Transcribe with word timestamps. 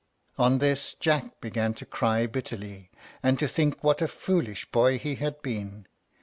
On 0.39 0.57
this 0.57 0.95
Jack 0.95 1.39
began 1.41 1.75
to 1.75 1.85
cry 1.85 2.25
bitterly, 2.25 2.89
and 3.21 3.37
to 3.37 3.47
think 3.47 3.83
what 3.83 4.01
a 4.01 4.07
foolish 4.07 4.65
boy 4.71 4.97
he 4.97 5.13
had 5.17 5.39
been. 5.43 5.85